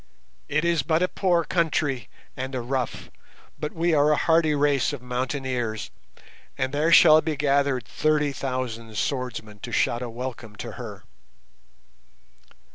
"It 0.47 0.65
is 0.65 0.81
but 0.81 1.03
a 1.03 1.07
poor 1.07 1.43
country 1.43 2.09
and 2.35 2.55
a 2.55 2.61
rough, 2.61 3.11
but 3.59 3.71
we 3.71 3.93
are 3.93 4.09
a 4.11 4.15
hardy 4.17 4.55
race 4.55 4.93
of 4.93 5.01
mountaineers, 5.03 5.91
and 6.57 6.73
there 6.73 6.91
shall 6.91 7.21
be 7.21 7.35
gathered 7.35 7.85
thirty 7.85 8.31
thousand 8.31 8.97
swordsmen 8.97 9.59
to 9.59 9.71
shout 9.71 10.01
a 10.01 10.09
welcome 10.09 10.55
to 10.55 10.71
her." 10.71 11.03